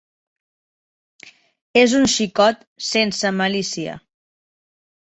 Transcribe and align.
És 1.83 1.95
un 2.01 2.09
xicot 2.15 2.67
sense 2.91 3.35
malícia. 3.45 4.03